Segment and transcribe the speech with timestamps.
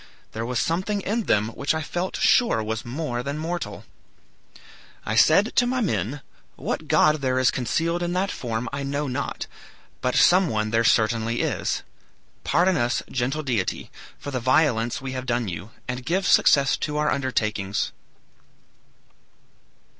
[0.31, 3.85] There was something in them which I felt sure was more than mortal.
[5.05, 6.21] I said to my men,
[6.55, 9.45] 'What god there is concealed in that form I know not,
[10.01, 11.83] but some one there certainly is.
[12.43, 16.97] Pardon us, gentle deity, for the violence we have done you, and give success to
[16.97, 17.91] our undertakings.'